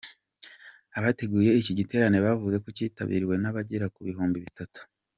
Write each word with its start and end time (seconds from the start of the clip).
Abateguye 0.97 1.49
iki 1.61 1.71
giterane 1.79 2.17
bavuze 2.25 2.55
ko 2.63 2.67
cyitabiriwe 2.75 3.35
n’abagera 3.41 3.85
ku 3.93 3.99
bihumbi 4.07 4.37
bitatu. 4.47 4.81